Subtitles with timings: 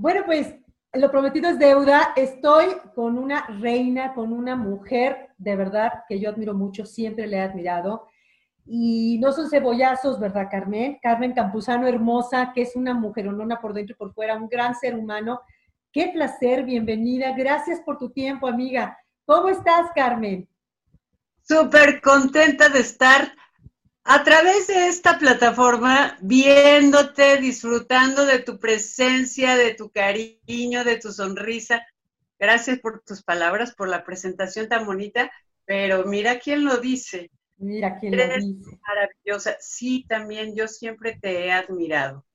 [0.00, 0.54] Bueno, pues
[0.94, 2.14] lo prometido es deuda.
[2.16, 7.36] Estoy con una reina, con una mujer de verdad que yo admiro mucho, siempre le
[7.36, 8.08] he admirado.
[8.64, 10.98] Y no son cebollazos, ¿verdad, Carmen?
[11.02, 14.94] Carmen Campuzano, hermosa, que es una mujeronona por dentro y por fuera, un gran ser
[14.94, 15.42] humano.
[15.92, 17.34] Qué placer, bienvenida.
[17.36, 18.96] Gracias por tu tiempo, amiga.
[19.26, 20.48] ¿Cómo estás, Carmen?
[21.42, 23.34] Súper contenta de estar
[24.12, 31.12] a través de esta plataforma, viéndote, disfrutando de tu presencia, de tu cariño, de tu
[31.12, 31.86] sonrisa.
[32.36, 35.30] Gracias por tus palabras, por la presentación tan bonita,
[35.64, 37.30] pero mira quién lo dice.
[37.58, 38.78] Mira quién lo dice.
[38.82, 39.56] Maravillosa.
[39.60, 42.26] Sí, también yo siempre te he admirado.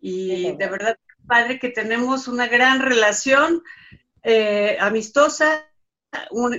[0.00, 3.62] Y de verdad, padre, que tenemos una gran relación
[4.24, 5.70] eh, amistosa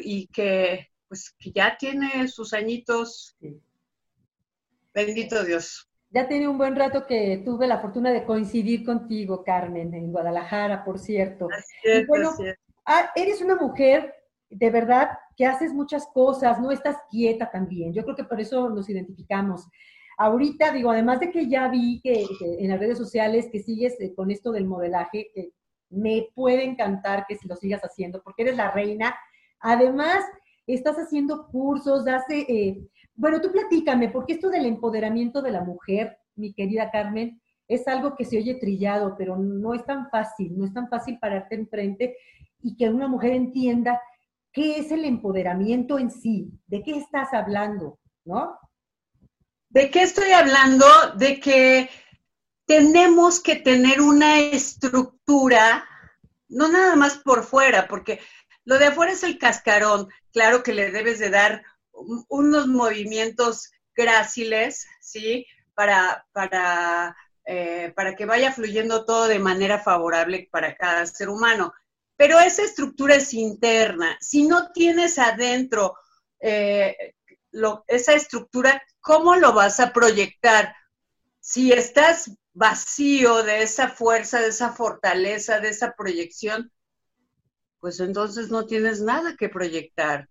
[0.02, 3.36] y que, pues, que ya tiene sus añitos.
[4.94, 5.90] Bendito Dios.
[6.10, 10.86] Ya tiene un buen rato que tuve la fortuna de coincidir contigo, Carmen, en Guadalajara,
[10.86, 11.48] por cierto.
[11.52, 12.32] Así bueno,
[12.86, 14.14] ah, eres una mujer
[14.50, 17.94] de verdad que haces muchas cosas, no estás quieta también.
[17.94, 19.68] Yo creo que por eso nos identificamos.
[20.18, 22.28] Ahorita, digo, además de que ya vi que,
[22.60, 25.52] en las redes sociales que sigues eh, con esto del modelaje, que
[25.90, 29.16] me puede encantar que lo sigas haciendo, porque eres la reina.
[29.60, 30.24] Además,
[30.68, 36.18] estás haciendo cursos, hace, eh, bueno, tú platícame, porque esto del empoderamiento de la mujer,
[36.36, 40.66] mi querida Carmen, es algo que se oye trillado, pero no es tan fácil, no
[40.66, 42.18] es tan fácil pararte enfrente
[42.62, 44.02] y que una mujer entienda
[44.52, 48.58] qué es el empoderamiento en sí, de qué estás hablando, ¿no?
[49.70, 50.86] ¿De qué estoy hablando?
[51.18, 51.90] De que
[52.66, 55.84] tenemos que tener una estructura,
[56.48, 58.20] no nada más por fuera, porque
[58.66, 64.86] lo de afuera es el cascarón, claro que le debes de dar unos movimientos gráciles,
[65.02, 65.46] ¿sí?
[65.74, 71.74] Para, para, eh, para que vaya fluyendo todo de manera favorable para cada ser humano.
[72.16, 74.18] Pero esa estructura es interna.
[74.22, 75.96] Si no tienes adentro
[76.40, 77.16] eh,
[77.88, 80.76] esa estructura, ¿cómo lo vas a proyectar?
[81.40, 86.72] Si estás vacío de esa fuerza, de esa fortaleza, de esa proyección,
[87.80, 90.30] pues entonces no tienes nada que proyectar.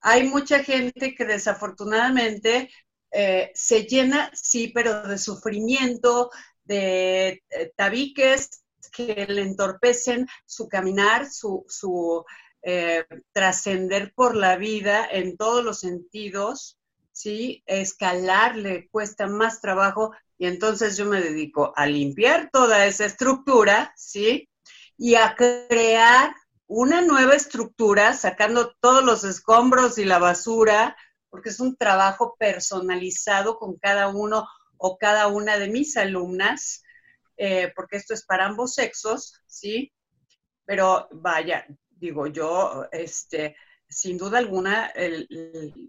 [0.00, 2.70] Hay mucha gente que desafortunadamente
[3.10, 6.30] eh, se llena, sí, pero de sufrimiento,
[6.64, 8.62] de eh, tabiques
[8.92, 12.24] que le entorpecen su caminar, su,
[12.62, 16.78] eh, trascender por la vida en todos los sentidos,
[17.12, 17.62] ¿sí?
[17.66, 23.92] Escalar le cuesta más trabajo y entonces yo me dedico a limpiar toda esa estructura,
[23.96, 24.48] ¿sí?
[24.98, 26.34] Y a crear
[26.66, 30.96] una nueva estructura, sacando todos los escombros y la basura,
[31.30, 34.46] porque es un trabajo personalizado con cada uno
[34.76, 36.82] o cada una de mis alumnas,
[37.36, 39.92] eh, porque esto es para ambos sexos, ¿sí?
[40.64, 43.56] Pero vaya, digo yo, este,
[43.88, 44.92] sin duda alguna,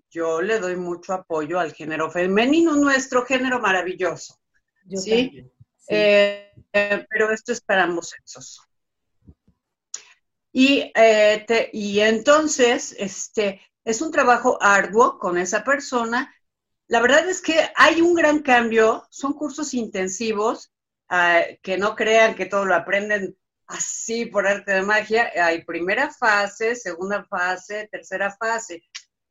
[0.10, 4.40] yo le doy mucho apoyo al género femenino, nuestro género maravilloso,
[4.96, 5.44] ¿sí?
[5.90, 8.62] Eh, eh, pero esto es para ambos sexos.
[10.60, 16.34] Y, eh, y entonces, este, es un trabajo arduo con esa persona.
[16.88, 20.74] La verdad es que hay un gran cambio, son cursos intensivos,
[21.10, 25.32] ah, que no crean que todo lo aprenden así por arte de magia.
[25.36, 28.82] Hay primera fase, segunda fase, tercera fase.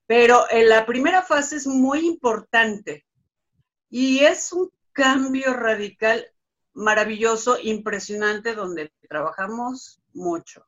[0.06, 3.04] Pero en la primera fase es muy importante
[3.90, 6.24] y es un cambio radical
[6.72, 10.64] maravilloso, impresionante, donde trabajamos mucho.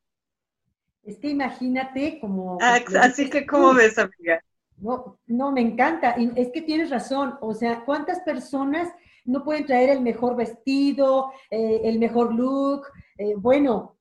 [1.09, 2.59] Es que imagínate como...
[2.61, 4.43] Ah, así que, ¿cómo ves, amiga?
[4.77, 6.11] No, no, me encanta.
[6.35, 7.35] Es que tienes razón.
[7.41, 8.87] O sea, ¿cuántas personas
[9.25, 12.83] no pueden traer el mejor vestido, eh, el mejor look?
[13.17, 13.97] Eh, bueno,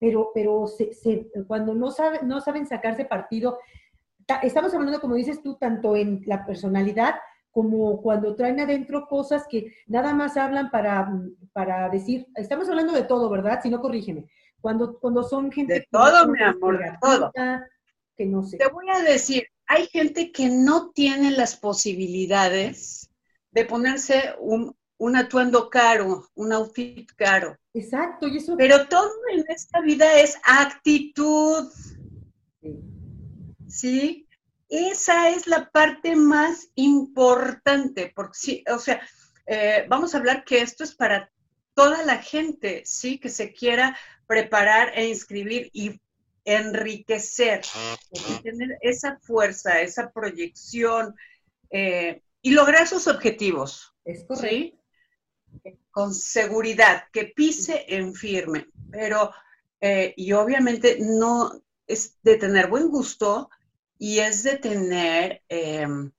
[0.00, 0.66] pero, pero
[1.46, 3.58] cuando no, saben, no saben sacarse partido,
[4.42, 7.14] estamos hablando, como dices tú, tanto en la personalidad
[7.52, 11.08] como cuando traen adentro cosas que nada más hablan para,
[11.52, 13.60] para decir, estamos hablando de todo, ¿verdad?
[13.62, 14.26] Si no, corrígeme
[14.62, 15.74] cuando, cuando son gente...
[15.74, 17.30] De todo, mi amor, de todo.
[18.16, 18.56] Que no sé.
[18.56, 23.10] Te voy a decir, hay gente que no tiene las posibilidades
[23.50, 27.58] de ponerse un, un atuendo caro, un outfit caro.
[27.74, 28.56] Exacto, y eso...
[28.56, 31.70] Pero todo en esta vida es actitud.
[33.68, 34.28] ¿Sí?
[34.68, 39.02] Esa es la parte más importante, porque sí, o sea,
[39.46, 41.30] eh, vamos a hablar que esto es para
[41.74, 43.18] toda la gente, ¿sí?
[43.18, 43.96] Que se quiera
[44.26, 46.00] preparar e inscribir y
[46.44, 47.62] enriquecer,
[48.10, 51.14] y tener esa fuerza, esa proyección
[51.70, 53.94] eh, y lograr sus objetivos.
[54.04, 54.78] Es correcto.
[55.90, 59.30] con seguridad, que pise en firme, pero,
[59.80, 61.52] eh, y obviamente no
[61.86, 63.50] es de tener buen gusto
[63.98, 66.10] y es de tener em,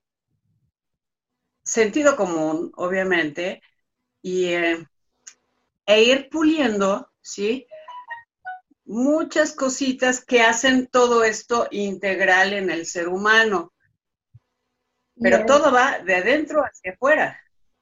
[1.63, 3.61] sentido común, obviamente,
[4.21, 4.87] y, eh,
[5.85, 7.67] e ir puliendo, ¿sí?
[8.85, 13.73] Muchas cositas que hacen todo esto integral en el ser humano.
[15.21, 17.39] Pero todo va de adentro hacia afuera.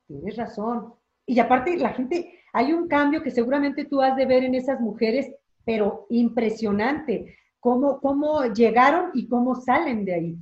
[0.07, 0.94] Tienes razón.
[1.25, 4.80] Y aparte, la gente, hay un cambio que seguramente tú has de ver en esas
[4.80, 5.33] mujeres,
[5.65, 7.38] pero impresionante.
[7.59, 10.38] Cómo, cómo llegaron y cómo salen de ahí,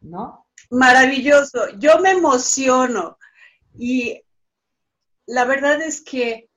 [0.00, 0.46] ¿no?
[0.70, 1.78] Maravilloso.
[1.78, 3.18] Yo me emociono.
[3.78, 4.22] Y
[5.26, 6.47] la verdad es que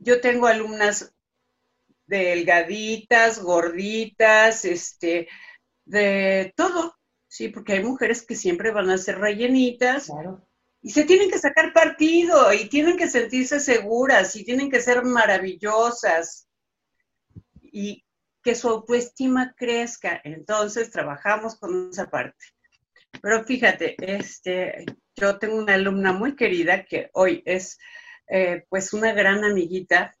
[0.00, 1.14] yo tengo alumnas
[2.06, 5.28] delgaditas, gorditas, este,
[5.84, 6.96] de todo,
[7.28, 10.06] sí, porque hay mujeres que siempre van a ser rellenitas.
[10.06, 10.46] Claro.
[10.82, 15.04] Y se tienen que sacar partido y tienen que sentirse seguras y tienen que ser
[15.04, 16.48] maravillosas
[17.62, 18.04] y
[18.42, 20.20] que su autoestima crezca.
[20.24, 22.46] Entonces trabajamos con esa parte.
[23.20, 27.78] Pero fíjate, este, yo tengo una alumna muy querida que hoy es
[28.30, 30.16] eh, pues una gran amiguita,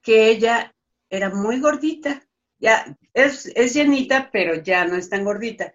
[0.00, 0.74] que ella
[1.08, 2.22] era muy gordita,
[2.58, 5.74] ya es, es llenita, pero ya no es tan gordita.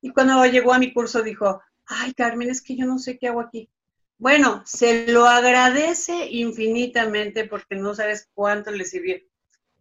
[0.00, 3.28] Y cuando llegó a mi curso dijo, ay Carmen, es que yo no sé qué
[3.28, 3.70] hago aquí.
[4.18, 9.16] Bueno, se lo agradece infinitamente porque no sabes cuánto le sirvió.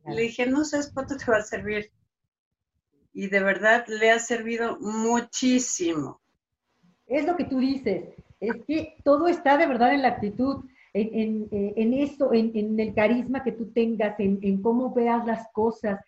[0.05, 1.91] Le dije, no sabes cuánto te va a servir.
[3.13, 6.21] Y de verdad le ha servido muchísimo.
[7.07, 11.47] Es lo que tú dices, es que todo está de verdad en la actitud, en,
[11.51, 16.01] en, eso, en, el carisma que tú tengas, en cómo veas las cosas.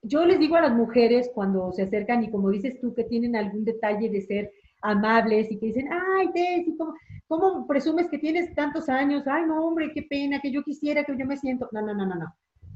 [0.00, 3.36] Yo les digo a las mujeres cuando se acercan y como dices tú que tienen
[3.36, 6.94] algún detalle de ser amables y que dicen, ay, Tessy, ¿cómo,
[7.26, 9.26] ¿cómo, presumes que tienes tantos años?
[9.26, 11.68] Ay, no, hombre, qué pena, que yo quisiera, que yo me siento.
[11.72, 12.34] No, no, no, no, no.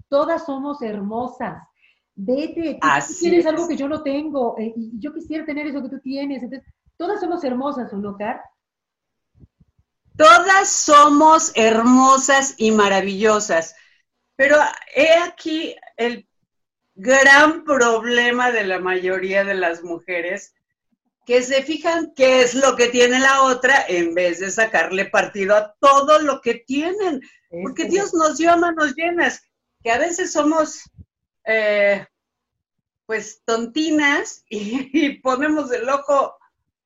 [0.08, 1.62] Todas somos hermosas.
[2.14, 5.90] Vete, tú, tienes algo que yo no tengo eh, y yo quisiera tener eso que
[5.90, 6.42] tú tienes.
[6.42, 6.66] Entonces,
[6.96, 8.40] todas somos hermosas, ¿o no, Car?
[10.18, 13.76] Todas somos hermosas y maravillosas.
[14.34, 14.56] Pero
[14.94, 16.28] he aquí el
[16.96, 20.54] gran problema de la mayoría de las mujeres
[21.24, 25.54] que se fijan qué es lo que tiene la otra en vez de sacarle partido
[25.54, 27.20] a todo lo que tienen.
[27.62, 29.40] Porque Dios nos dio manos llenas,
[29.84, 30.82] que a veces somos
[31.44, 32.04] eh,
[33.06, 36.36] pues tontinas y, ponemos el ojo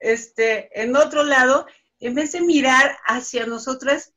[0.00, 1.66] este, en otro lado,
[2.02, 4.12] en vez de mirar hacia nosotras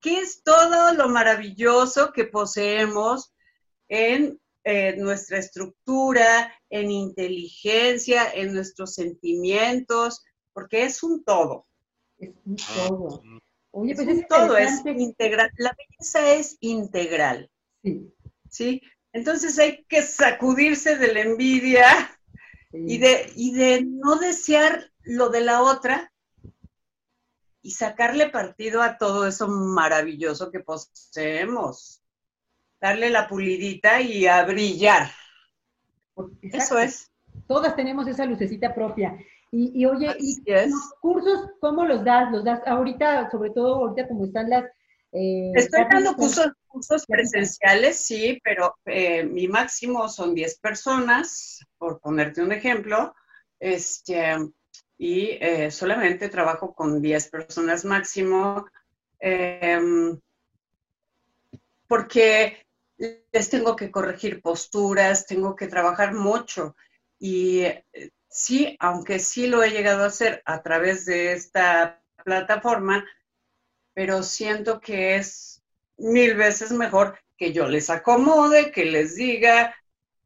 [0.00, 3.34] qué es todo lo maravilloso que poseemos
[3.88, 11.66] en eh, nuestra estructura, en inteligencia, en nuestros sentimientos, porque es un todo.
[12.18, 13.22] Es un todo.
[13.72, 15.50] Oye, es pues un todo, es integral.
[15.58, 17.50] La belleza es integral.
[17.82, 18.10] Sí.
[18.48, 18.82] ¿Sí?
[19.12, 22.18] Entonces hay que sacudirse de la envidia
[22.72, 26.10] y, de, y de no desear lo de la otra
[27.62, 32.02] y sacarle partido a todo eso maravilloso que poseemos
[32.80, 35.10] darle la pulidita y a brillar.
[36.42, 37.10] Eso es.
[37.46, 39.16] Todas tenemos esa lucecita propia.
[39.50, 42.30] Y, oye, ¿y los cursos cómo los das?
[42.30, 44.64] ¿Los das ahorita, sobre todo ahorita como están las...
[45.12, 51.98] Eh, Estoy dando cursos, cursos presenciales, sí, pero eh, mi máximo son 10 personas, por
[51.98, 53.14] ponerte un ejemplo,
[53.58, 54.36] este,
[54.98, 58.66] y eh, solamente trabajo con 10 personas máximo,
[59.20, 60.18] em,
[61.86, 62.66] porque
[63.32, 66.74] les tengo que corregir posturas, tengo que trabajar mucho.
[67.18, 67.84] Y eh,
[68.28, 73.06] sí, aunque sí lo he llegado a hacer a través de esta plataforma,
[73.94, 75.62] pero siento que es
[75.96, 79.74] mil veces mejor que yo les acomode, que les diga,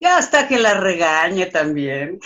[0.02, 2.18] y hasta que la regañe también.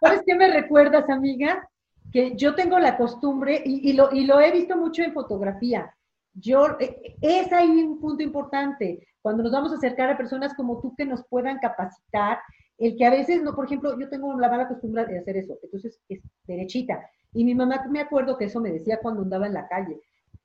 [0.00, 1.68] ¿Sabes qué me recuerdas, amiga?
[2.12, 5.94] Que yo tengo la costumbre, y, lo, y lo he visto mucho en fotografía,
[6.34, 10.80] yo, eh, es ahí un punto importante, cuando nos vamos a acercar a personas como
[10.80, 12.40] tú que nos puedan capacitar,
[12.76, 15.56] el que a veces, no, por ejemplo, yo tengo la mala costumbre de hacer eso,
[15.62, 17.08] entonces es derechita.
[17.32, 20.00] Y mi mamá, me acuerdo que eso me decía cuando andaba en la calle.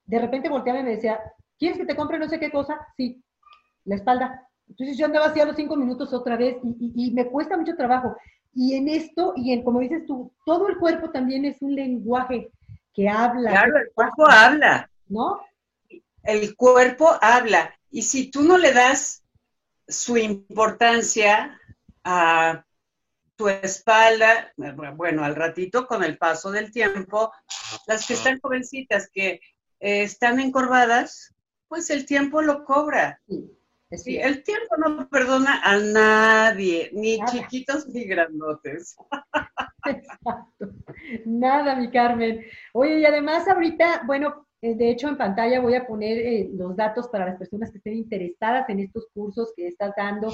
[0.05, 1.19] De repente volteaba y me decía,
[1.57, 2.79] ¿quieres que te compre no sé qué cosa?
[2.95, 3.23] Sí,
[3.85, 4.46] la espalda.
[4.69, 8.15] Entonces yo andaba así a los cinco minutos otra vez y, me cuesta mucho trabajo.
[8.53, 12.51] Y en esto, y en como dices tú, todo el cuerpo también es un lenguaje
[12.93, 13.51] que habla.
[13.51, 14.89] Claro, el cuerpo habla.
[15.07, 15.39] ¿No?
[16.27, 17.73] el cuerpo habla.
[17.89, 19.23] Y si tú no le das
[19.87, 21.59] su importancia
[22.03, 22.65] a
[23.37, 24.51] tu espalda,
[24.95, 27.31] bueno, al ratito con el paso del tiempo,
[27.87, 29.39] las que están jovencitas que
[29.79, 31.33] eh, están encorvadas,
[31.69, 33.21] pues el tiempo lo cobra.
[33.27, 33.56] Sí,
[33.89, 38.97] el tiempo no perdona a nadie, ni chiquitos ni grandotes.
[39.85, 40.71] Exacto.
[41.25, 42.41] Nada, mi Carmen.
[42.73, 46.75] Oye, y además ahorita, bueno, eh, de hecho en pantalla voy a poner eh, los
[46.75, 50.33] datos para las personas que estén interesadas en estos cursos que estás dando.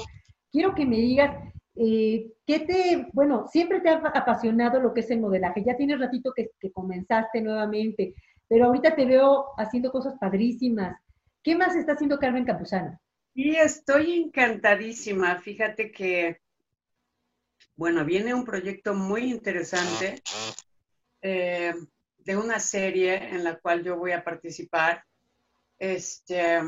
[0.50, 1.36] Quiero que me digas,
[1.76, 5.62] eh, ¿qué te, bueno, siempre te ha apasionado lo que es el modelaje?
[5.64, 8.14] Ya tienes ratito que, que comenzaste nuevamente,
[8.48, 10.98] pero ahorita te veo haciendo cosas padrísimas.
[11.42, 12.98] ¿Qué más está haciendo Carmen Campuzano?
[13.34, 15.40] Sí, estoy encantadísima.
[15.40, 16.40] Fíjate que,
[17.74, 20.22] bueno, viene un proyecto muy interesante
[21.20, 21.74] eh,
[22.18, 25.04] de una serie en la cual yo voy a participar.
[25.80, 26.60] Este,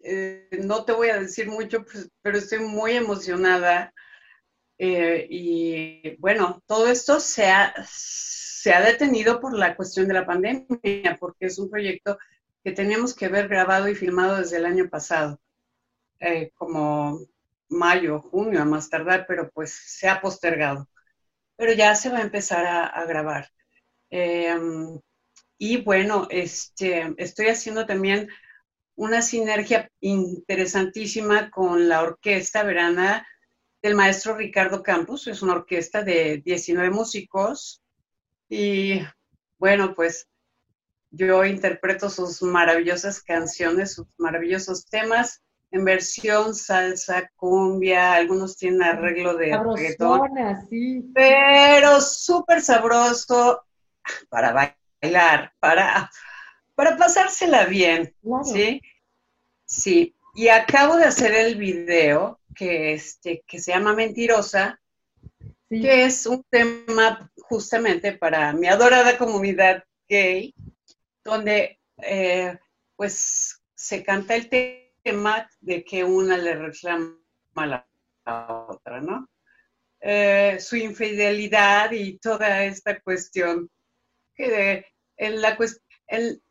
[0.00, 3.94] eh, no te voy a decir mucho, pues, pero estoy muy emocionada.
[4.78, 10.26] Eh, y bueno, todo esto se ha, se ha detenido por la cuestión de la
[10.26, 12.18] pandemia, porque es un proyecto
[12.64, 15.40] que teníamos que ver grabado y filmado desde el año pasado.
[16.20, 17.20] Eh, como
[17.68, 20.88] mayo, junio a más tardar, pero pues se ha postergado.
[21.56, 23.50] Pero ya se va a empezar a, grabar.
[24.10, 25.00] Em,
[25.58, 28.28] y bueno, este, estoy haciendo también
[28.94, 33.26] una sinergia interesantísima con la orquesta verana
[33.82, 35.26] del maestro Ricardo Campos.
[35.26, 37.82] Es una orquesta de 19 músicos.
[38.48, 39.00] Y
[39.58, 40.28] bueno, pues
[41.10, 49.34] yo interpreto sus maravillosas canciones, sus maravillosos temas en versión salsa, cumbia, algunos tienen arreglo
[49.34, 50.30] de reggaetón,
[50.68, 51.10] sí.
[51.14, 53.64] pero súper sabroso
[54.28, 56.10] para bailar, para,
[56.74, 58.80] para pasársela bien, ¿sí?
[59.64, 64.80] Sí, y acabo de hacer el video que, este, que se llama Mentirosa,
[65.68, 70.54] que es un tema justamente para mi adorada comunidad gay,
[71.24, 72.56] donde eh,
[72.94, 74.85] pues se canta el tema
[75.60, 77.16] de que una le reclama
[77.54, 77.86] a la,
[78.68, 79.28] otra, ¿no?
[80.00, 83.70] Eh, su infidelidad y toda esta cuestión
[84.34, 84.84] que
[85.16, 86.42] en la cuestión,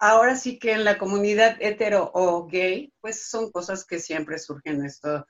[0.00, 4.84] ahora sí que en la comunidad hetero o gay, pues son cosas que siempre surgen
[4.84, 5.26] esto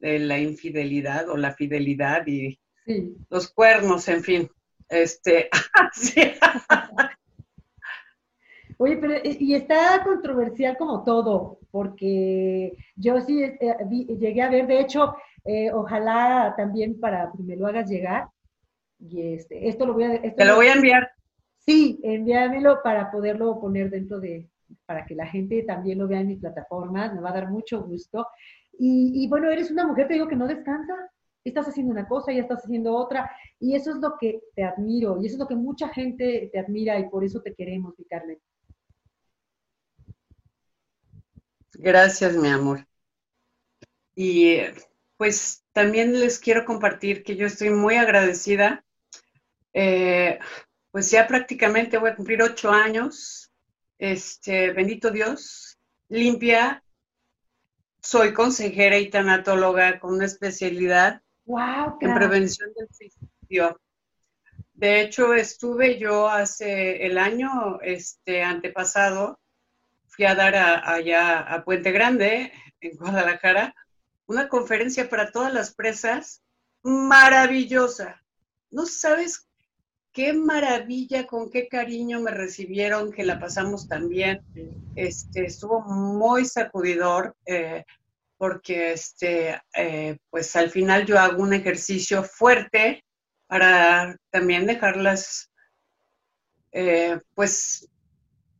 [0.00, 2.58] de la infidelidad o la fidelidad y
[3.28, 4.50] los cuernos, en fin.
[4.88, 5.48] Este,
[8.78, 13.76] Oye, pero y está controversial como todo, porque yo sí eh,
[14.18, 18.28] llegué a ver, de hecho, eh, ojalá también para que me lo hagas llegar.
[18.98, 20.20] Y este, esto lo voy a...
[20.20, 21.10] Te lo voy a enviar.
[21.58, 24.48] Sí, envíamelo para poderlo poner dentro de,
[24.86, 27.82] para que la gente también lo vea en mi plataforma, me va a dar mucho
[27.82, 28.26] gusto.
[28.78, 30.94] Y, y bueno, eres una mujer, te digo que no descansa,
[31.44, 35.20] estás haciendo una cosa, ya estás haciendo otra, y eso es lo que te admiro,
[35.20, 38.04] y eso es lo que mucha gente te admira, y por eso te queremos, mi
[38.04, 38.38] Carmen.
[41.82, 42.86] Gracias, mi amor.
[44.14, 44.58] Y
[45.16, 48.84] pues también les quiero compartir que yo estoy muy agradecida.
[49.72, 50.38] Eh,
[50.90, 53.50] pues ya prácticamente voy a cumplir ocho años.
[53.96, 55.78] Este, bendito Dios,
[56.10, 56.84] limpia.
[58.02, 61.22] Soy consejera y tanatóloga con una especialidad
[62.00, 63.80] en prevención del suicidio.
[64.74, 69.39] De hecho, estuve yo hace el año este, antepasado
[70.26, 73.74] a dar allá a Puente Grande, en Guadalajara,
[74.26, 76.42] una conferencia para todas las presas
[76.82, 78.22] maravillosa.
[78.70, 79.48] No sabes
[80.12, 84.40] qué maravilla, con qué cariño me recibieron, que la pasamos también.
[84.94, 87.84] Este, estuvo muy sacudidor, eh,
[88.38, 93.04] porque este, eh, pues al final yo hago un ejercicio fuerte
[93.46, 95.50] para también dejarlas,
[96.72, 97.89] eh, pues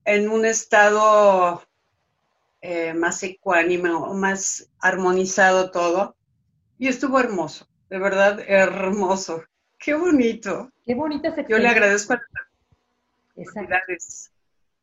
[0.04, 1.62] en un estado
[2.60, 6.16] eh, más ecuánime o más armonizado todo.
[6.78, 9.42] Y estuvo hermoso, de verdad hermoso.
[9.78, 10.70] Qué bonito.
[10.84, 12.20] Qué bonita Yo le agradezco a
[13.36, 14.30] las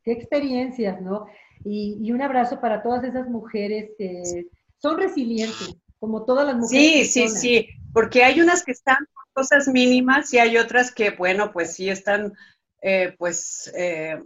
[0.03, 1.27] Qué experiencias, ¿no?
[1.63, 4.47] Y, un abrazo para todas esas mujeres que
[4.77, 7.11] son resilientes, como todas las mujeres.
[7.11, 11.11] Sí, sí, sí, porque hay unas que están por cosas mínimas y hay otras que,
[11.11, 12.33] bueno, pues sí están,
[12.81, 14.19] eh, pues, eh,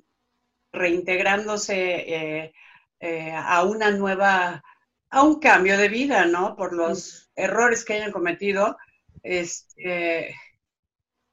[0.71, 2.53] reintegrándose eh,
[2.99, 4.63] eh, a una nueva,
[5.09, 6.55] a un cambio de vida, ¿no?
[6.55, 8.77] Por los errores que hayan cometido,
[9.23, 10.35] este,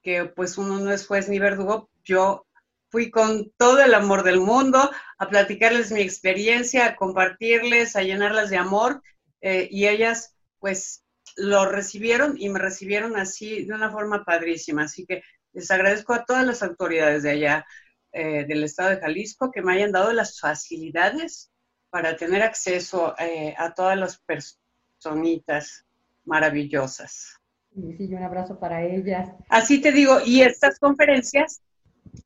[0.03, 1.91] que pues uno no es juez ni verdugo.
[2.05, 2.47] Yo
[2.91, 8.51] fui con todo el amor del mundo a platicarles mi experiencia, a compartirles, a llenarlas
[8.51, 9.03] de amor,
[9.41, 11.05] eh, y ellas pues
[11.37, 14.85] lo recibieron y me recibieron así de una forma padrísima.
[14.85, 17.67] Así que les agradezco a todas las autoridades de allá,
[18.13, 21.51] eh, del estado de Jalisco que me hayan dado las facilidades
[21.91, 25.87] para tener acceso eh, a todas las personitas
[26.25, 27.39] maravillosas.
[27.75, 29.31] Sí, un abrazo para ellas.
[29.49, 31.63] Así te digo, y estas conferencias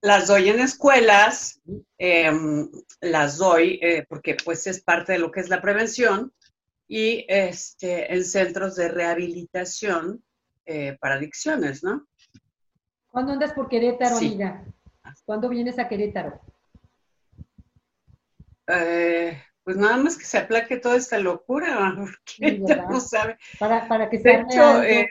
[0.00, 1.60] las doy en escuelas,
[1.98, 2.68] em,
[3.00, 6.32] las doy eh, porque pues es parte de lo que es la prevención
[6.88, 10.22] y este, en centros de rehabilitación
[10.64, 12.06] eh, para adicciones, ¿no?
[13.08, 14.64] ¿Cuándo andas por Querétaro, amiga?
[15.24, 16.40] ¿Cuándo vienes a Querétaro?
[18.68, 23.38] Eh, pues nada más que se aplaque toda esta locura, porque no sabe.
[23.58, 25.08] Para, para que se hecho, eh,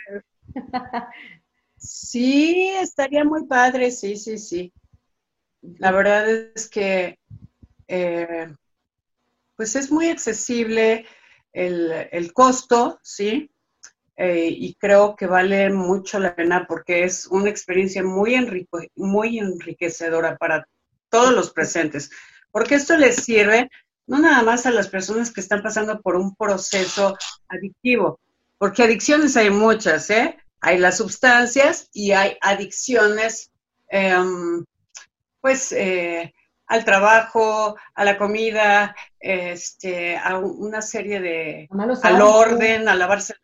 [1.77, 4.73] sí, estaría muy padre, sí, sí, sí.
[5.61, 7.19] La verdad es que
[7.87, 8.53] eh,
[9.55, 11.05] pues es muy accesible
[11.53, 13.51] el, el costo, ¿sí?
[14.17, 20.37] Eh, y creo que vale mucho la pena porque es una experiencia muy, muy enriquecedora
[20.37, 20.67] para
[21.09, 22.11] todos los presentes,
[22.51, 23.69] porque esto les sirve
[24.07, 28.19] no nada más a las personas que están pasando por un proceso adictivo,
[28.57, 30.37] porque adicciones hay muchas, ¿eh?
[30.59, 33.51] Hay las sustancias y hay adicciones,
[33.87, 34.65] em,
[35.39, 36.33] pues, eh,
[36.67, 41.69] al trabajo, a la comida, este, a una serie de,
[42.03, 43.35] al orden, a lavarse.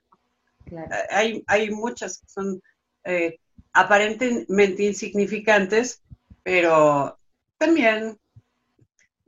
[1.10, 2.62] Hay, hay muchas que son
[3.04, 3.40] eh,
[3.74, 6.02] aparentemente insignificantes,
[6.44, 7.18] pero
[7.58, 8.18] también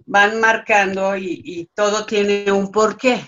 [0.06, 3.20] van marcando y, todo tiene un porqué.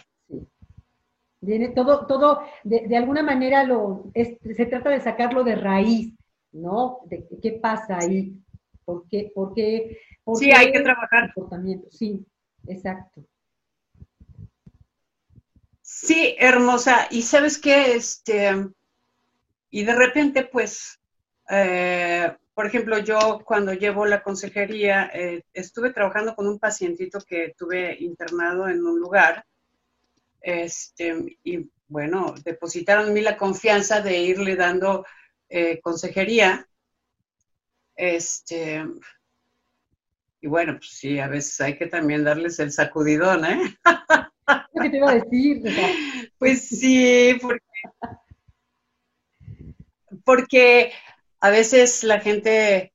[1.39, 6.13] Viene todo, todo, de, alguna manera lo, se trata de sacarlo de raíz,
[6.51, 7.00] ¿no?
[7.06, 8.36] De qué pasa ahí,
[8.84, 10.00] por qué, por qué,
[10.36, 11.34] sí, hay que trabajar.
[11.34, 12.25] Comportamiento, sí,
[12.68, 13.24] exacto.
[16.01, 17.08] Sí, hermosa.
[17.12, 18.50] Y sabes qué, este,
[19.70, 21.00] y de repente, pues,
[21.48, 27.53] eh, por ejemplo, yo cuando llevo la consejería, eh, estuve trabajando con un pacientito que
[27.55, 29.46] tuve internado en un lugar,
[30.41, 35.05] este, y bueno, depositaron en mí la confianza de irle dando
[35.50, 36.68] eh, consejería.
[37.96, 38.83] Este,
[40.42, 43.77] y bueno, pues sí, a veces hay que también darles el sacudidón, ¿eh?
[44.81, 45.63] ¿Qué te iba a decir?
[46.37, 47.63] Pues sí, porque,
[50.25, 50.91] porque
[51.39, 52.94] a veces la gente,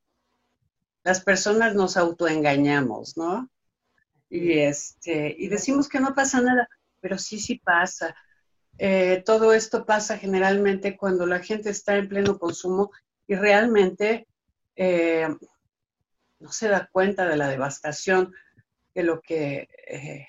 [1.03, 3.49] las personas nos autoengañamos, ¿no?
[4.29, 6.67] Y, este, y decimos que no pasa nada,
[6.99, 8.13] pero sí, sí pasa.
[8.77, 12.91] Eh, todo esto pasa generalmente cuando la gente está en pleno consumo
[13.27, 14.27] y realmente
[14.75, 15.27] eh,
[16.39, 18.33] no se da cuenta de la devastación
[18.93, 20.27] de lo que, eh,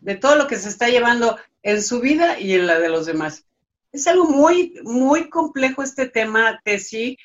[0.00, 3.06] de todo lo que se está llevando en su vida y en la de los
[3.06, 3.44] demás.
[3.92, 7.16] Es algo muy, muy complejo este tema, Tessy,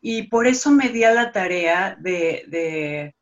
[0.00, 3.14] y por eso me di a la tarea de,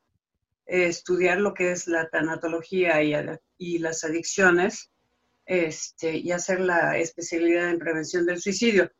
[0.66, 4.90] estudiar lo que es la tanatología y, las adicciones
[5.46, 8.90] este, y hacer la especialidad en prevención del suicidio.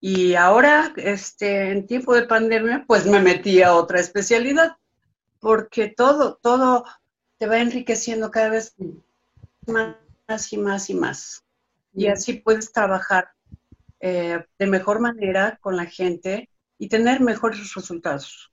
[0.00, 4.76] Y ahora, este, en tiempo de pandemia, pues me metí a otra especialidad,
[5.40, 6.84] porque todo, todo
[7.38, 8.74] te va enriqueciendo cada vez
[9.66, 11.44] más y más y más.
[11.92, 13.28] Y así puedes trabajar
[14.00, 18.52] eh, de mejor manera con la gente y tener mejores resultados.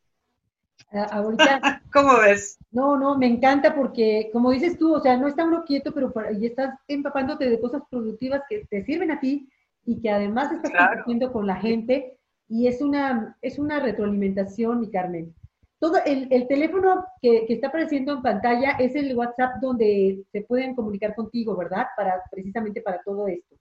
[0.91, 1.81] Ah, ahorita.
[1.93, 2.57] ¿Cómo ves?
[2.71, 6.13] No, no, me encanta porque, como dices tú, o sea, no está uno quieto, pero
[6.39, 9.49] y estás empapándote de cosas productivas que te sirven a ti
[9.85, 14.91] y que además estás compartiendo con la gente y es una, es una retroalimentación, mi
[14.91, 15.33] Carmen.
[15.81, 20.41] Todo el, el teléfono que, que, está apareciendo en pantalla es el WhatsApp donde se
[20.41, 21.87] pueden comunicar contigo, ¿verdad?
[21.97, 23.55] Para, precisamente para todo esto.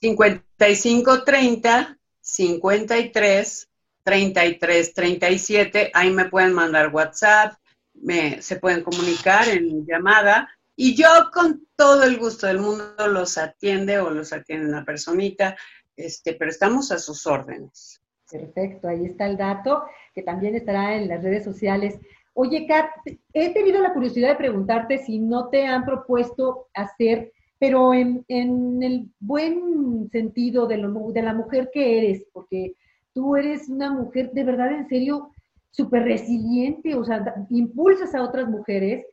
[0.00, 3.68] 5530 53
[4.02, 7.54] 33 37, ahí me pueden mandar WhatsApp,
[7.94, 13.38] me, se pueden comunicar en llamada y yo con todo el gusto del mundo los
[13.38, 15.56] atiende o los atiende una personita,
[15.96, 18.02] este, pero estamos a sus órdenes.
[18.28, 21.98] Perfecto, ahí está el dato que también estará en las redes sociales.
[22.32, 22.86] Oye, Kat,
[23.32, 29.08] he tenido la curiosidad de preguntarte si no te han propuesto hacer, pero en, el
[29.20, 32.74] buen sentido de, la mujer que eres, porque
[33.12, 35.30] tú eres una mujer de verdad, en serio,
[35.70, 39.06] súper resiliente, o sea, impulsas a otras mujeres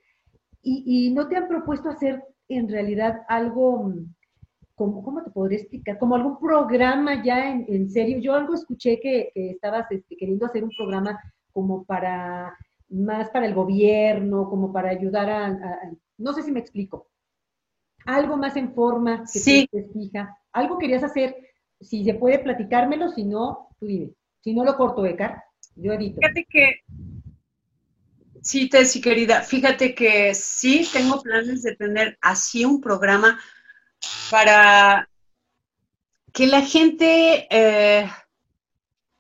[0.64, 3.94] y, no te han propuesto hacer en realidad algo,
[4.76, 5.98] como, ¿cómo te podría explicar?
[5.98, 8.20] Como algún programa ya en, serio.
[8.20, 11.20] Yo algo escuché que, estabas este, queriendo hacer un programa
[11.52, 12.58] como para,
[12.90, 15.80] más para el gobierno, como para ayudar a,
[16.18, 17.08] no sé si me explico.
[18.06, 19.70] Algo más en forma que sí.
[19.72, 20.38] te, fija.
[20.52, 21.36] Algo querías hacer,
[21.80, 24.12] si se puede platicármelo, si no, tú dime.
[24.40, 25.44] Si no lo corto, Ecar,
[25.76, 26.20] yo edito.
[26.20, 26.82] Fíjate que
[28.44, 33.40] Sí, Tessy, querida, fíjate que sí tengo planes de tener así un programa
[34.30, 35.10] para
[36.34, 38.10] que la gente eh,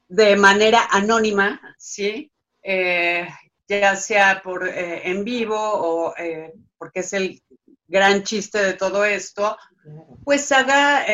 [0.07, 2.31] de manera anónima, ¿sí?
[2.63, 3.27] Eh,
[3.67, 6.13] ya sea por eh, en vivo o
[6.77, 7.41] porque es el
[7.87, 9.57] gran chiste de todo esto,
[10.23, 11.05] pues haga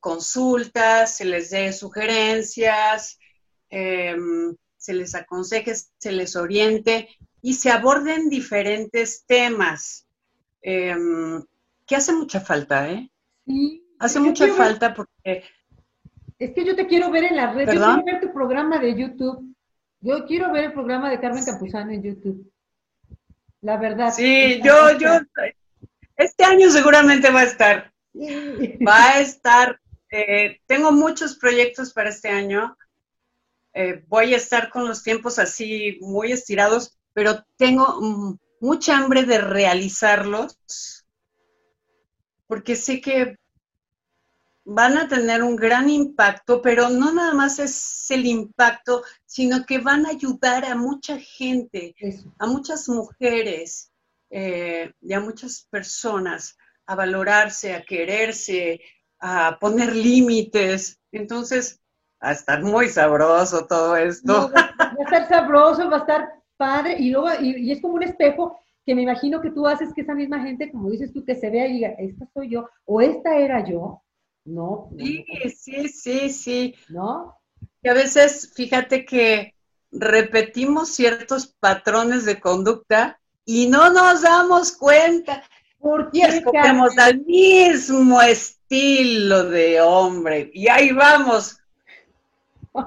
[0.00, 3.18] consultas, se les dé sugerencias,
[3.68, 7.08] em, se les aconseje, se les oriente
[7.42, 10.06] y se aborden diferentes temas,
[10.62, 11.42] em,
[11.86, 13.10] que hace mucha falta, ¿eh?
[13.46, 13.84] Sí.
[13.98, 15.44] Hace mucha falta porque...
[16.38, 18.94] Es que yo te quiero ver en la red, yo quiero ver tu programa de
[18.98, 19.54] YouTube.
[20.00, 22.52] Yo quiero ver el programa de Carmen Campuzano en YouTube.
[23.62, 24.12] La verdad.
[24.12, 25.20] Sí, yo, yo,
[26.16, 27.92] este año seguramente va a estar.
[28.86, 29.80] Va a estar.
[30.10, 32.76] Eh, tengo muchos proyectos para este año.
[33.72, 39.38] Eh, voy a estar con los tiempos así muy estirados, pero tengo mucha hambre de
[39.38, 41.03] realizarlos,
[42.54, 43.36] porque sé que
[44.64, 49.78] van a tener un gran impacto, pero no nada más es el impacto, sino que
[49.80, 51.96] van a ayudar a mucha gente,
[52.38, 53.90] a muchas mujeres
[54.30, 58.80] eh, y a muchas personas a valorarse, a quererse,
[59.18, 61.00] a poner límites.
[61.10, 61.80] Entonces,
[62.20, 64.52] a estar muy sabroso todo esto.
[64.56, 68.56] va, a estar sabroso, va a estar padre, y luego, y, es como un espejo
[68.84, 71.50] que me imagino que tú haces que esa misma gente, como dices tú, que se
[71.50, 74.02] vea y diga, esta soy yo, o esta era yo,
[74.44, 74.90] ¿no?
[74.98, 75.24] Sí,
[75.56, 76.74] sí, sí, sí.
[76.88, 77.38] ¿No?
[77.82, 79.54] Y a veces, fíjate que
[79.90, 85.42] repetimos ciertos patrones de conducta y no nos damos cuenta.
[85.78, 90.50] Porque escogemos el mismo estilo de hombre.
[90.54, 91.58] Y ahí vamos,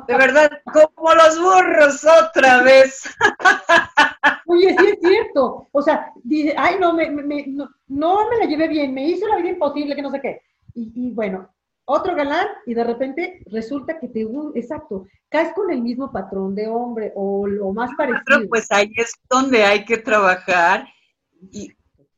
[0.08, 3.04] de verdad, como los burros otra vez.
[4.48, 5.68] Oye, sí es cierto.
[5.72, 9.50] O sea, dice, ay, no me, no, me la llevé bien, me hizo la vida
[9.50, 10.42] imposible, que no sé qué.
[10.74, 11.50] Y, bueno,
[11.86, 16.68] otro galán, y de repente resulta que te, exacto, caes con el mismo patrón de
[16.68, 18.48] hombre o lo más parecido.
[18.50, 20.88] pues ahí es donde hay que trabajar
[21.52, 21.72] y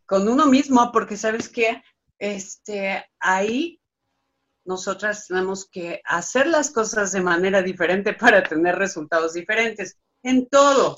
[0.06, 1.82] con uno mismo, porque sabes que
[2.20, 3.80] este, ahí
[4.65, 10.98] nosotras tenemos que hacer las cosas de manera diferente para tener resultados diferentes en todo.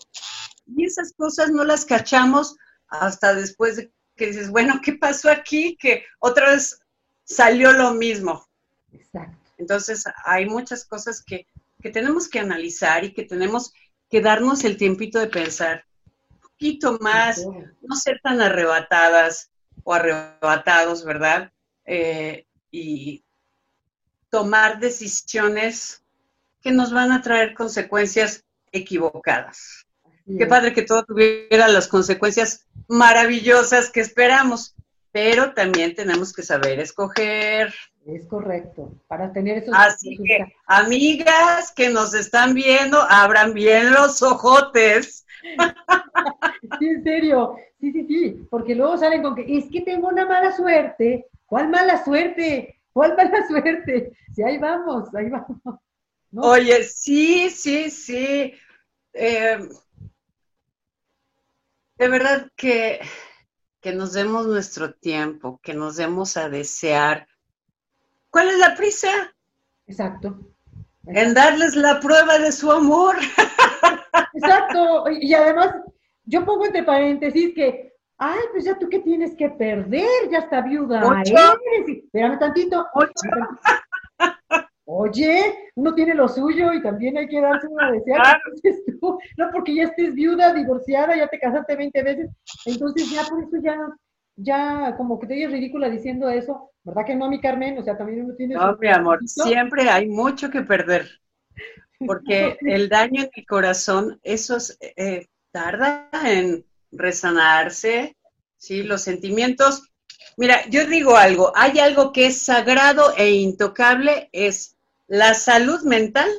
[0.66, 2.56] Y esas cosas no las cachamos
[2.88, 5.78] hasta después de que dices, bueno, ¿qué pasó aquí?
[5.78, 6.80] Que otra vez
[7.24, 8.48] salió lo mismo.
[8.92, 9.38] Exacto.
[9.58, 11.48] Entonces, hay muchas cosas que,
[11.82, 13.74] que tenemos que analizar y que tenemos
[14.10, 15.86] que darnos el tiempito de pensar
[16.34, 17.46] un poquito más,
[17.82, 19.50] no ser tan arrebatadas
[19.84, 21.52] o arrebatados, ¿verdad?
[21.86, 23.24] Eh, y
[24.30, 26.04] tomar decisiones
[26.62, 29.88] que nos van a traer consecuencias equivocadas.
[30.26, 34.76] Qué padre que todo tuviera las consecuencias maravillosas que esperamos,
[35.12, 37.74] pero también tenemos que saber escoger.
[38.06, 39.74] Es correcto, para tener esos...
[39.78, 45.26] Así que, amigas que nos están viendo, abran bien los ojotes.
[46.80, 50.26] Sí, en serio, sí, sí, sí, porque luego salen con que es que tengo una
[50.26, 51.28] mala suerte.
[51.46, 52.80] ¿Cuál mala suerte?
[52.94, 54.14] ¿Cuál mala suerte?
[54.34, 55.58] Sí, ahí vamos, ahí vamos.
[56.34, 58.54] Oye, sí, sí, sí.
[59.14, 59.60] Eh,
[62.02, 63.00] de verdad que,
[63.80, 67.28] que nos demos nuestro tiempo, que nos demos a desear.
[68.32, 69.10] ¿Cuál es la prisa?
[69.86, 70.40] Exacto.
[71.06, 73.18] En darles la prueba de su amor.
[74.34, 75.04] Exacto.
[75.12, 75.76] Y además,
[76.26, 77.92] yo pongo entre paréntesis que
[78.24, 81.02] Ay, pues ya tú qué tienes que perder, ya está viuda.
[81.24, 82.86] Espérame tantito.
[84.94, 88.42] Oye, uno tiene lo suyo y también hay que darse una deseada.
[89.38, 92.30] no porque ya estés viuda, divorciada, ya te casaste 20 veces,
[92.66, 93.78] entonces ya por eso ya,
[94.36, 97.78] ya como que te oyes ridícula diciendo eso, ¿verdad que no, mi Carmen?
[97.78, 98.56] O sea, también uno tiene...
[98.56, 101.08] No, mi amor, siempre hay mucho que perder,
[102.06, 104.58] porque el daño en el corazón, eso
[104.98, 108.18] eh, tarda en resanarse,
[108.58, 108.84] ¿sí?
[108.84, 109.90] Los sentimientos.
[110.36, 114.76] Mira, yo digo algo, hay algo que es sagrado e intocable, es
[115.12, 116.30] la salud mental,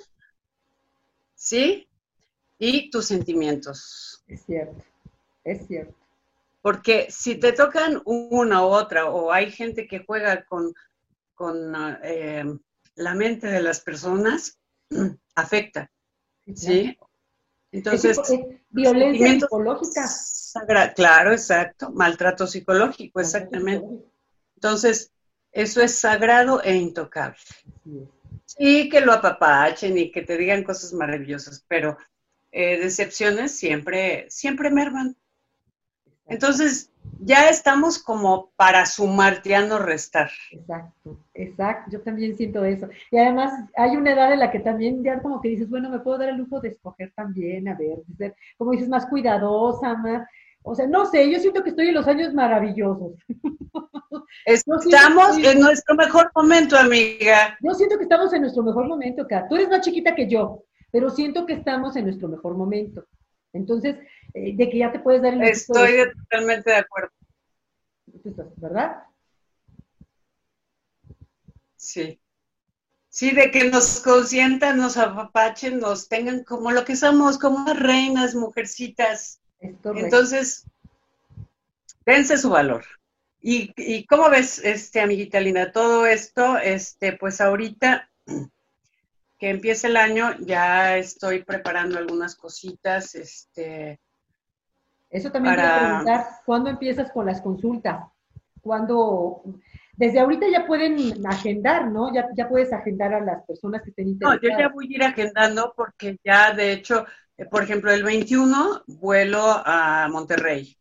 [1.35, 1.87] ¿sí?
[2.58, 4.24] Y tus sentimientos.
[4.26, 4.82] Es cierto,
[5.44, 5.94] es cierto.
[6.62, 10.72] Porque si te tocan una u otra, o hay gente que juega con,
[11.35, 12.44] con eh,
[12.94, 14.58] la mente de las personas,
[15.35, 15.90] afecta,
[16.54, 16.96] ¿sí?
[17.72, 18.18] Entonces,
[18.70, 20.94] violencia psicológica.
[20.94, 21.90] claro, exacto.
[21.90, 24.02] Maltrato psicológico, exactamente.
[24.54, 25.12] Entonces,
[25.50, 27.37] eso es sagrado e intocable.
[28.56, 31.96] Sí, que lo apapachen y que te digan cosas maravillosas, pero
[32.50, 35.16] eh, decepciones siempre, siempre merman.
[36.26, 40.30] Entonces, ya estamos como para sumar, ya no restar.
[40.50, 42.88] Exacto, exacto, yo también siento eso.
[43.10, 46.00] Y además hay una edad en la que también ya como que dices, bueno, me
[46.00, 48.02] puedo dar el lujo de escoger también, a ver,
[48.56, 50.26] como dices, más cuidadosa, más,
[50.62, 53.12] o sea, no sé, yo siento que estoy en los años maravillosos.
[54.45, 57.57] Estamos en nuestro mejor momento, amiga.
[57.61, 59.49] Yo siento que estamos en nuestro mejor momento, Kat.
[59.49, 63.07] Tú eres más chiquita que yo, pero siento que estamos en nuestro mejor momento.
[63.53, 63.97] Entonces,
[64.35, 67.11] eh, de que ya te puedes dar el Estoy totalmente de acuerdo.
[68.57, 69.05] ¿Verdad?
[71.77, 72.18] Sí.
[73.09, 78.35] Sí, de que nos consientan, nos apapachen, nos tengan como lo que somos, como reinas,
[78.35, 79.40] mujercitas.
[79.61, 80.64] Entonces,
[82.07, 82.85] dense su valor.
[83.44, 88.09] Y, y cómo ves, este, amiguita linda, todo esto, este, pues ahorita
[89.37, 94.00] que empiece el año, ya estoy preparando algunas cositas, este.
[95.11, 95.88] Eso también para...
[95.88, 98.05] preguntar, ¿cuándo empiezas con las consultas?
[98.61, 99.42] ¿Cuándo?
[99.96, 102.14] Desde ahorita ya pueden agendar, ¿no?
[102.14, 104.40] Ya, ya puedes agendar a las personas que estén interesadas.
[104.40, 107.05] No, yo ya voy a ir agendando porque ya, de hecho,
[107.37, 110.78] eh, por ejemplo, el 21 vuelo a Monterrey.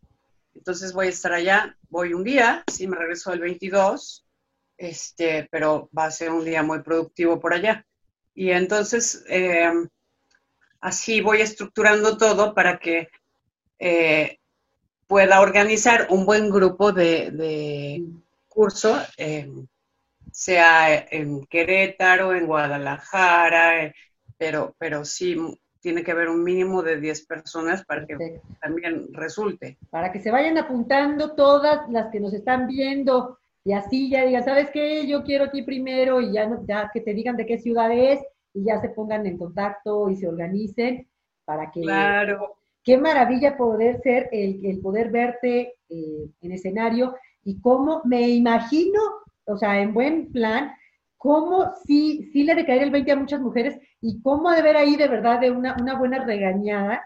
[0.61, 4.23] Entonces voy a estar allá, voy un día, sí me regreso el 22,
[4.77, 7.83] este, pero va a ser un día muy productivo por allá.
[8.35, 9.89] Y entonces em,
[10.79, 13.07] así voy estructurando todo para que
[13.79, 14.37] eh,
[15.07, 18.05] pueda organizar un buen grupo de,
[18.47, 19.01] curso,
[20.31, 23.95] sea en Querétaro, en Guadalajara, eh,
[24.37, 25.35] pero, pero sí
[25.81, 29.77] tiene que haber un mínimo de 10 personas para que también resulte.
[29.89, 34.43] Para que se vayan apuntando todas las que nos están viendo y así ya digan,
[34.43, 35.05] ¿sabes qué?
[35.07, 38.19] Yo quiero aquí primero y ya, ya que te digan de qué ciudad es
[38.53, 41.07] y ya se pongan en contacto y se organicen
[41.45, 41.81] para que...
[41.81, 42.57] Claro.
[42.83, 48.99] Qué maravilla poder ser, el, el poder verte eh, en escenario y cómo me imagino,
[49.45, 50.73] o sea, en buen plan,
[51.21, 54.75] cómo sí, sí le de caer el 20 a muchas mujeres y cómo de ver
[54.75, 57.03] ahí de verdad de una, una buena regañada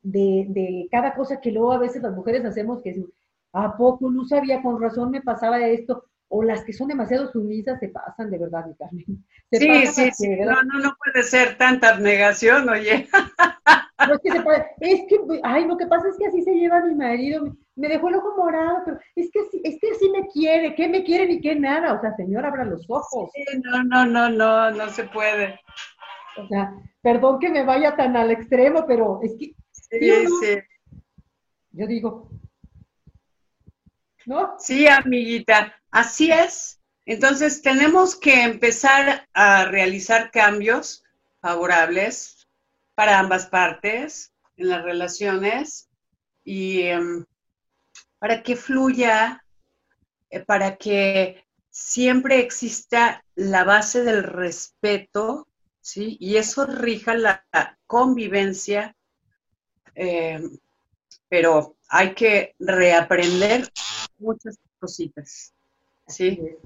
[0.00, 3.04] de, de, cada cosa que luego a veces las mujeres hacemos que
[3.52, 4.62] ¿a poco no sabía?
[4.62, 6.04] Con razón me pasaba esto.
[6.28, 9.04] O las que son demasiado sumisas se pasan, de verdad, mi Carmen.
[9.50, 10.28] sí, sí, sí.
[10.40, 13.08] No, no, no puede ser tanta abnegación, oye.
[14.06, 16.54] No, es que se puede, es que, ay, lo que pasa es que así se
[16.54, 20.28] lleva mi marido, me dejó el ojo morado, pero es que, es que sí me
[20.28, 21.94] quiere, ¿qué me quiere ni qué nada?
[21.94, 23.28] O sea, señor, abra los ojos.
[23.34, 25.58] Sí, no, no, no, no, no se puede.
[26.36, 29.54] O sea, perdón que me vaya tan al extremo, pero es que...
[29.72, 30.58] Sí, sí.
[31.72, 32.30] Yo digo,
[34.26, 34.54] ¿no?
[34.58, 36.80] Sí, amiguita, así es.
[37.06, 41.04] Entonces tenemos que empezar a realizar cambios
[41.40, 42.46] favorables
[42.94, 45.88] para ambas partes en las relaciones
[46.44, 47.24] y em,
[48.18, 49.44] para que fluya,
[50.30, 55.46] eh, para que siempre exista la base del respeto,
[55.80, 56.16] ¿sí?
[56.20, 57.44] Y eso rija la,
[57.86, 58.94] convivencia,
[59.94, 60.58] em,
[61.28, 63.72] pero hay que reaprender
[64.18, 65.54] muchas cositas,
[66.08, 66.56] ¿sí?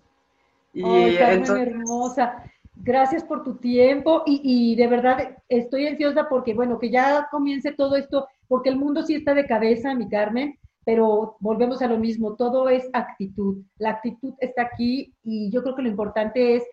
[0.72, 2.44] Y hermosa.
[2.74, 7.72] Gracias por tu tiempo y, y, de verdad estoy ansiosa porque, bueno, que ya comience
[7.72, 11.98] todo esto, porque el mundo sí está de cabeza, mi Carmen, pero volvemos a lo
[11.98, 13.62] mismo, todo es actitud.
[13.76, 16.64] La actitud está aquí y yo creo que lo importante es,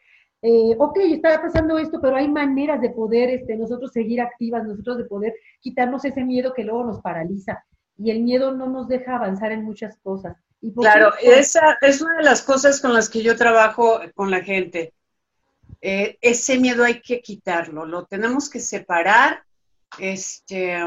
[0.41, 4.97] eh, ok, está pasando esto, pero hay maneras de poder este, nosotros seguir activas, nosotros
[4.97, 7.63] de poder quitarnos ese miedo que luego nos paraliza.
[7.97, 10.37] Y el miedo no nos deja avanzar en muchas cosas.
[10.75, 14.93] Claro, esa es una de las cosas con las que yo trabajo con la gente
[15.81, 19.43] eh, ese miedo hay que quitarlo, lo tenemos que separar,
[19.97, 20.77] este,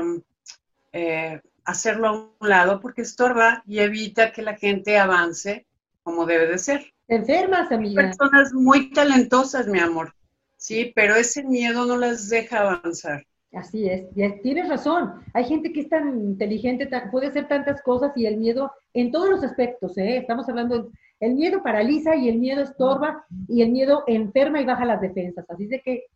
[0.93, 5.67] eh, hacerlo a un lado porque estorba y evita que la gente avance
[6.03, 6.93] como debe de ser.
[7.09, 8.03] Enfermas, amiga.
[8.03, 10.15] Personas muy talentosas, mi amor,
[10.57, 13.27] sí, pero ese miedo no las deja avanzar.
[13.53, 14.07] Así es,
[14.43, 15.23] tienes razón.
[15.35, 19.29] Hay gente que es tan inteligente, puede hacer tantas cosas y el miedo en todos
[19.29, 20.17] los aspectos, ¿eh?
[20.17, 24.85] Estamos hablando el miedo paraliza y el miedo estorba y el miedo enferma y baja
[24.85, 25.45] las defensas.
[25.49, 26.07] Así de que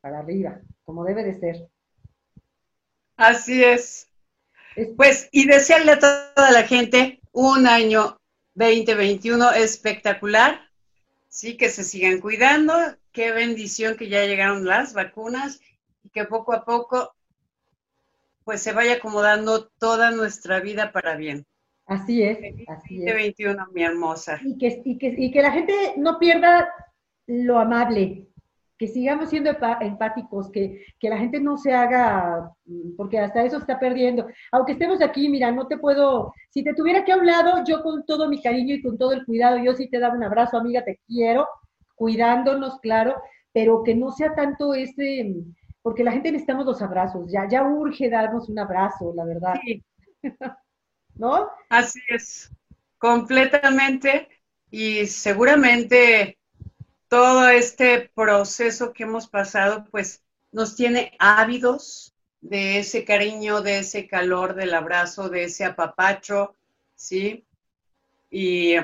[0.00, 1.68] para arriba, como debe de ser.
[3.16, 4.10] Así es.
[4.96, 8.18] Pues, y desearle a toda la gente un año
[8.54, 10.60] 2021 espectacular.
[11.28, 12.74] Sí, que se sigan cuidando.
[13.12, 15.60] Qué bendición que ya llegaron las vacunas
[16.06, 17.12] y que poco a poco
[18.44, 21.44] pues se vaya acomodando toda nuestra vida para bien.
[21.84, 22.38] Así es,
[22.68, 23.14] así es.
[23.14, 24.38] 21, mi hermosa.
[24.44, 26.68] Y que, y, que, y que la gente no pierda
[27.26, 28.28] lo amable,
[28.78, 33.58] que sigamos siendo empáticos, que, que, la gente no se haga, mm, porque hasta eso
[33.58, 34.28] está perdiendo.
[34.52, 38.28] Aunque estemos aquí, mira, no te puedo, si te tuviera que hablado, yo con todo
[38.28, 41.00] mi cariño y con todo el cuidado, yo sí te daba un abrazo, amiga, te
[41.08, 41.48] quiero,
[41.96, 43.16] cuidándonos, claro,
[43.52, 45.34] pero que no sea tanto ese,
[45.86, 49.54] porque la gente necesitamos los abrazos, ya, ya urge darnos un abrazo, la verdad.
[49.64, 49.84] Sí.
[51.14, 51.48] ¿No?
[51.68, 52.50] Así es,
[52.98, 54.28] completamente,
[54.68, 56.38] y seguramente
[57.06, 64.08] todo este proceso que hemos pasado, pues nos tiene ávidos de ese cariño, de ese
[64.08, 66.56] calor, del abrazo, de ese apapacho,
[66.96, 67.46] ¿sí?
[68.28, 68.74] Y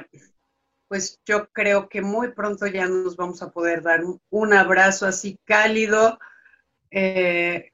[0.86, 5.36] pues yo creo que muy pronto ya nos vamos a poder dar un abrazo así
[5.44, 6.20] cálido
[6.92, 7.72] eh,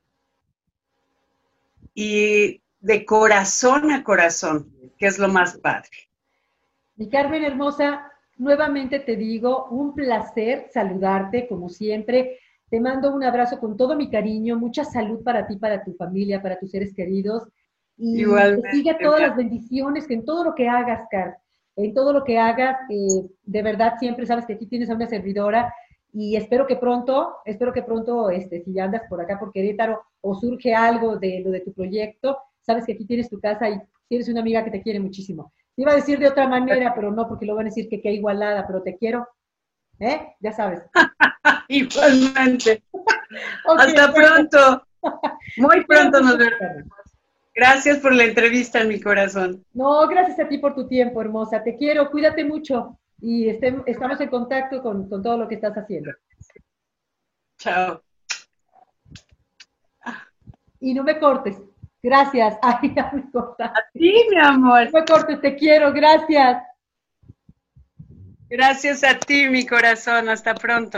[1.94, 5.90] y de corazón a corazón, que es lo más padre.
[6.96, 12.38] Mi Carmen hermosa, Nuevamente te digo, un placer saludarte como siempre.
[12.70, 16.40] Te mando un abrazo con todo mi cariño, mucha salud para ti, para tu familia,
[16.40, 17.48] para tus seres queridos.
[17.96, 21.38] Y que siga todas las bendiciones, que en todo lo que hagas, Car,
[21.74, 25.08] en todo lo que hagas, eh, de verdad siempre sabes que aquí tienes a una
[25.08, 25.74] servidora
[26.12, 30.34] y espero que pronto, espero que pronto, este, si andas por acá por Querétaro o
[30.34, 34.28] surge algo de lo de tu proyecto, sabes que aquí tienes tu casa y tienes
[34.28, 37.46] una amiga que te quiere muchísimo iba a decir de otra manera, pero no, porque
[37.46, 39.26] lo van a decir que qué igualada, pero te quiero.
[40.00, 40.34] ¿Eh?
[40.40, 40.82] Ya sabes.
[41.68, 42.82] Igualmente.
[43.78, 44.82] Hasta pronto.
[45.56, 46.84] Muy pronto nos vemos.
[47.54, 49.64] Gracias por la entrevista en mi corazón.
[49.72, 51.62] No, gracias a ti por tu tiempo, hermosa.
[51.62, 56.12] Te quiero, cuídate mucho y estamos en contacto con, con todo lo que estás haciendo.
[57.58, 58.02] Chao.
[60.80, 61.56] Y no me cortes.
[62.02, 62.56] Gracias.
[62.62, 63.78] Ay, ya me cortaste.
[63.78, 64.84] A ti, mi amor.
[64.92, 65.92] No me cortes, te quiero.
[65.92, 66.62] Gracias.
[68.48, 70.28] Gracias a ti, mi corazón.
[70.28, 70.86] Hasta pronto.